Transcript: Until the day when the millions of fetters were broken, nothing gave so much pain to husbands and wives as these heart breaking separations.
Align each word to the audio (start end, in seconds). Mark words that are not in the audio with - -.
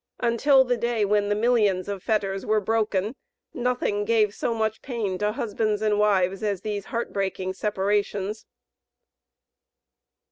Until 0.19 0.63
the 0.63 0.77
day 0.77 1.05
when 1.05 1.29
the 1.29 1.35
millions 1.35 1.87
of 1.87 2.01
fetters 2.01 2.43
were 2.43 2.59
broken, 2.59 3.15
nothing 3.53 4.03
gave 4.03 4.33
so 4.33 4.51
much 4.51 4.81
pain 4.81 5.19
to 5.19 5.33
husbands 5.33 5.79
and 5.83 5.99
wives 5.99 6.41
as 6.41 6.61
these 6.61 6.85
heart 6.85 7.13
breaking 7.13 7.53
separations. 7.53 8.47